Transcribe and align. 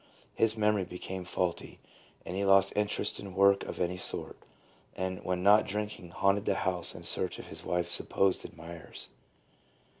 His 0.33 0.57
memory 0.57 0.83
became 0.83 1.25
faulty, 1.25 1.77
and 2.25 2.35
he 2.35 2.43
lost 2.43 2.73
interest 2.75 3.19
in 3.19 3.35
work 3.35 3.63
of 3.65 3.79
any 3.79 3.97
sort, 3.97 4.35
and 4.95 5.23
when 5.23 5.43
not 5.43 5.67
drinking 5.67 6.09
haunted 6.09 6.45
the 6.45 6.55
house 6.55 6.95
in 6.95 7.03
search 7.03 7.37
of 7.37 7.49
his 7.49 7.63
wife's 7.63 7.91
supposed 7.93 8.43
admirers. 8.43 9.09